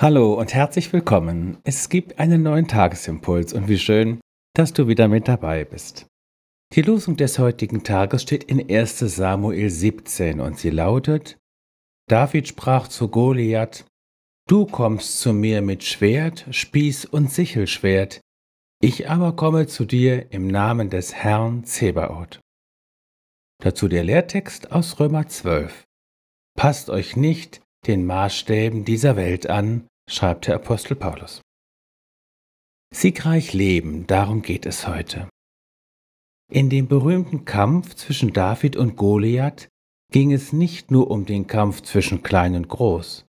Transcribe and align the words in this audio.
Hallo 0.00 0.34
und 0.34 0.54
herzlich 0.54 0.92
willkommen. 0.92 1.58
Es 1.64 1.88
gibt 1.88 2.20
einen 2.20 2.44
neuen 2.44 2.68
Tagesimpuls 2.68 3.52
und 3.52 3.66
wie 3.66 3.80
schön, 3.80 4.20
dass 4.54 4.72
du 4.72 4.86
wieder 4.86 5.08
mit 5.08 5.26
dabei 5.26 5.64
bist. 5.64 6.06
Die 6.72 6.82
Losung 6.82 7.16
des 7.16 7.40
heutigen 7.40 7.82
Tages 7.82 8.22
steht 8.22 8.44
in 8.44 8.70
1 8.70 9.00
Samuel 9.00 9.68
17 9.68 10.38
und 10.38 10.56
sie 10.56 10.70
lautet, 10.70 11.36
David 12.08 12.46
sprach 12.46 12.86
zu 12.86 13.08
Goliath, 13.08 13.86
Du 14.46 14.66
kommst 14.66 15.18
zu 15.18 15.32
mir 15.32 15.62
mit 15.62 15.82
Schwert, 15.82 16.46
Spieß 16.48 17.06
und 17.06 17.32
Sichelschwert, 17.32 18.20
ich 18.80 19.10
aber 19.10 19.34
komme 19.34 19.66
zu 19.66 19.84
dir 19.84 20.30
im 20.30 20.46
Namen 20.46 20.90
des 20.90 21.12
Herrn 21.12 21.64
Zebaoth. 21.64 22.38
Dazu 23.60 23.88
der 23.88 24.04
Lehrtext 24.04 24.70
aus 24.70 25.00
Römer 25.00 25.26
12. 25.26 25.82
Passt 26.56 26.88
euch 26.88 27.16
nicht 27.16 27.62
den 27.86 28.04
Maßstäben 28.06 28.84
dieser 28.84 29.16
Welt 29.16 29.48
an, 29.48 29.86
schreibt 30.08 30.46
der 30.46 30.56
Apostel 30.56 30.94
Paulus. 30.94 31.40
Siegreich 32.94 33.52
leben, 33.52 34.06
darum 34.06 34.42
geht 34.42 34.66
es 34.66 34.88
heute. 34.88 35.28
In 36.50 36.70
dem 36.70 36.88
berühmten 36.88 37.44
Kampf 37.44 37.94
zwischen 37.94 38.32
David 38.32 38.76
und 38.76 38.96
Goliath 38.96 39.68
ging 40.10 40.32
es 40.32 40.52
nicht 40.52 40.90
nur 40.90 41.10
um 41.10 41.26
den 41.26 41.46
Kampf 41.46 41.82
zwischen 41.82 42.22
klein 42.22 42.54
und 42.54 42.68
groß, 42.68 43.26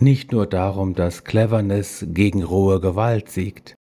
nicht 0.00 0.32
nur 0.32 0.46
darum, 0.46 0.94
dass 0.94 1.24
Cleverness 1.24 2.06
gegen 2.08 2.42
rohe 2.42 2.80
Gewalt 2.80 3.28
siegt. 3.28 3.74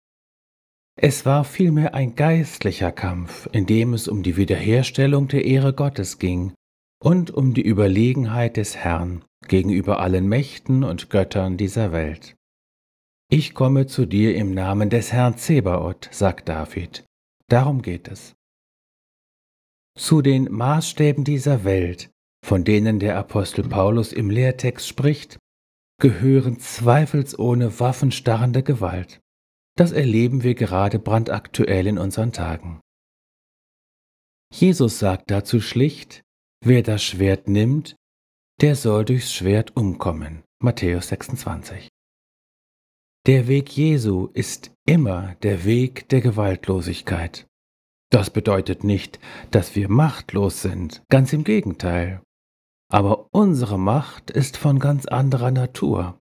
Es 0.99 1.27
war 1.27 1.45
vielmehr 1.45 1.95
ein 1.95 2.15
geistlicher 2.15 2.93
Kampf, 2.93 3.49
in 3.53 3.67
dem 3.67 3.93
es 3.93 4.09
um 4.09 4.23
die 4.23 4.37
Wiederherstellung 4.37 5.29
der 5.29 5.45
Ehre 5.45 5.75
Gottes 5.75 6.19
ging 6.19 6.53
und 7.03 7.31
um 7.31 7.55
die 7.55 7.63
Überlegenheit 7.67 8.57
des 8.57 8.77
Herrn 8.77 9.25
gegenüber 9.49 10.01
allen 10.01 10.29
Mächten 10.29 10.85
und 10.85 11.11
Göttern 11.11 11.57
dieser 11.57 11.93
Welt. 11.93 12.37
Ich 13.33 13.55
komme 13.55 13.87
zu 13.87 14.07
dir 14.07 14.35
im 14.35 14.53
Namen 14.53 14.91
des 14.91 15.13
Herrn 15.13 15.39
Zebaoth, 15.39 16.09
sagt 16.13 16.49
David. 16.49 17.05
Darum 17.49 17.81
geht 17.81 18.09
es. 18.09 18.35
Zu 19.97 20.23
den 20.23 20.51
Maßstäben 20.51 21.25
dieser 21.25 21.65
Welt, 21.65 22.11
von 22.45 22.65
denen 22.65 22.99
der 22.99 23.17
Apostel 23.17 23.69
Paulus 23.69 24.13
im 24.13 24.31
Lehrtext 24.31 24.87
spricht, 24.87 25.39
gehören 26.01 26.59
zweifelsohne 26.59 27.79
waffenstarrende 27.79 28.63
Gewalt. 28.63 29.21
Das 29.77 29.93
erleben 29.93 30.43
wir 30.43 30.55
gerade 30.55 30.99
brandaktuell 30.99 31.87
in 31.87 31.99
unseren 31.99 32.33
Tagen. 32.33 32.81
Jesus 34.53 34.99
sagt 34.99 35.31
dazu 35.31 35.61
schlicht, 35.61 36.23
wer 36.63 36.83
das 36.83 37.03
Schwert 37.03 37.49
nimmt, 37.49 37.97
der 38.61 38.77
soll 38.77 39.05
durchs 39.05 39.33
Schwert 39.33 39.77
umkommen. 39.77 40.43
Matthäus 40.63 41.09
26. 41.09 41.89
Der 43.27 43.49
Weg 43.49 43.75
Jesu 43.77 44.29
ist 44.33 44.73
immer 44.87 45.35
der 45.43 45.65
Weg 45.65 46.09
der 46.09 46.21
Gewaltlosigkeit. 46.21 47.47
Das 48.11 48.31
bedeutet 48.31 48.83
nicht, 48.83 49.21
dass 49.51 49.77
wir 49.77 49.89
machtlos 49.89 50.63
sind, 50.63 51.03
ganz 51.11 51.33
im 51.33 51.45
Gegenteil. 51.45 52.23
Aber 52.91 53.29
unsere 53.31 53.79
Macht 53.79 54.31
ist 54.31 54.57
von 54.57 54.79
ganz 54.79 55.07
anderer 55.07 55.53
Natur. 55.53 56.19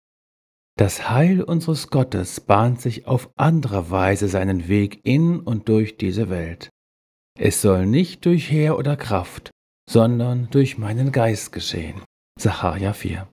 Das 0.76 1.10
Heil 1.10 1.42
unseres 1.42 1.88
Gottes 1.90 2.40
bahnt 2.40 2.80
sich 2.80 3.06
auf 3.06 3.30
andere 3.36 3.90
Weise 3.90 4.28
seinen 4.28 4.66
Weg 4.66 5.00
in 5.04 5.38
und 5.38 5.68
durch 5.68 5.96
diese 5.96 6.30
Welt. 6.30 6.70
Es 7.38 7.60
soll 7.60 7.86
nicht 7.86 8.24
durch 8.24 8.50
Heer 8.50 8.78
oder 8.78 8.96
Kraft, 8.96 9.50
sondern 9.88 10.48
durch 10.50 10.78
meinen 10.78 11.12
Geist 11.12 11.52
geschehen. 11.52 12.02
Sacharja 12.38 12.92
4. 12.92 13.28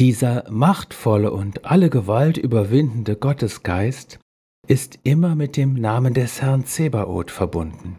Dieser 0.00 0.48
machtvolle 0.48 1.32
und 1.32 1.64
alle 1.64 1.90
Gewalt 1.90 2.36
überwindende 2.36 3.16
Gottesgeist 3.16 4.20
ist 4.68 5.00
immer 5.02 5.34
mit 5.34 5.56
dem 5.56 5.74
Namen 5.74 6.14
des 6.14 6.40
Herrn 6.40 6.64
Zebaoth 6.64 7.30
verbunden. 7.30 7.98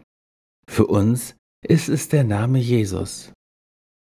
Für 0.66 0.86
uns 0.86 1.36
ist 1.66 1.88
es 1.88 2.08
der 2.08 2.24
Name 2.24 2.58
Jesus. 2.58 3.32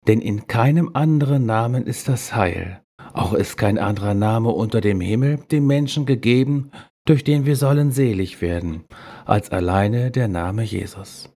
Denn 0.07 0.21
in 0.21 0.45
keinem 0.47 0.91
anderen 0.93 1.45
Namen 1.45 1.85
ist 1.85 2.07
das 2.07 2.35
Heil, 2.35 2.81
auch 3.13 3.33
ist 3.33 3.57
kein 3.57 3.77
anderer 3.77 4.13
Name 4.13 4.49
unter 4.49 4.81
dem 4.81 5.01
Himmel 5.01 5.37
dem 5.51 5.65
Menschen 5.65 6.05
gegeben, 6.05 6.71
durch 7.05 7.23
den 7.23 7.45
wir 7.45 7.55
sollen 7.55 7.91
selig 7.91 8.41
werden, 8.41 8.85
als 9.25 9.49
alleine 9.49 10.11
der 10.11 10.27
Name 10.27 10.63
Jesus. 10.63 11.33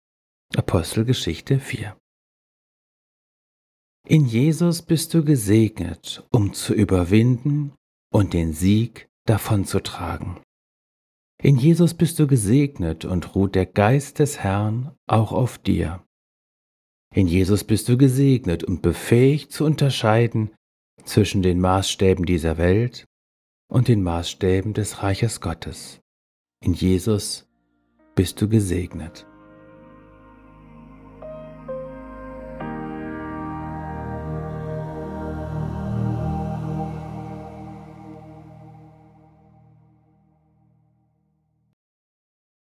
Apostelgeschichte 0.55 1.59
4 1.59 1.95
in 4.09 4.25
Jesus 4.25 4.81
bist 4.81 5.13
du 5.13 5.23
gesegnet, 5.23 6.25
um 6.31 6.53
zu 6.53 6.73
überwinden 6.73 7.73
und 8.11 8.33
den 8.33 8.53
Sieg 8.53 9.07
davonzutragen. 9.27 10.39
In 11.43 11.57
Jesus 11.57 11.93
bist 11.93 12.17
du 12.17 12.25
gesegnet 12.25 13.05
und 13.05 13.35
ruht 13.35 13.53
der 13.53 13.67
Geist 13.67 14.17
des 14.17 14.39
Herrn 14.39 14.95
auch 15.05 15.31
auf 15.31 15.59
dir. 15.59 16.03
In 17.13 17.27
Jesus 17.27 17.63
bist 17.63 17.87
du 17.87 17.99
gesegnet 17.99 18.63
und 18.63 18.81
befähigt 18.81 19.51
zu 19.51 19.63
unterscheiden 19.63 20.49
zwischen 21.05 21.43
den 21.43 21.59
Maßstäben 21.59 22.25
dieser 22.25 22.57
Welt 22.57 23.05
und 23.71 23.89
den 23.89 24.01
Maßstäben 24.01 24.73
des 24.73 25.03
Reiches 25.03 25.39
Gottes. 25.39 26.01
In 26.63 26.73
Jesus 26.73 27.47
bist 28.15 28.41
du 28.41 28.49
gesegnet. 28.49 29.28